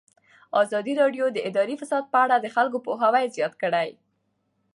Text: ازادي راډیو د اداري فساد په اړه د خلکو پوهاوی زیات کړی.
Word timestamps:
ازادي 0.61 0.93
راډیو 1.01 1.25
د 1.31 1.37
اداري 1.49 1.75
فساد 1.81 2.03
په 2.13 2.17
اړه 2.23 2.35
د 2.39 2.47
خلکو 2.55 2.77
پوهاوی 2.85 3.25
زیات 3.35 3.53
کړی. 3.63 3.89